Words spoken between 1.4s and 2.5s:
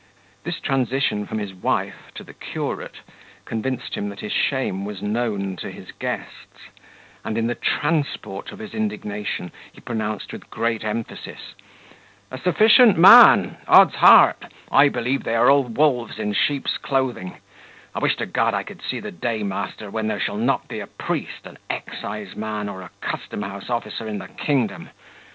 wife to the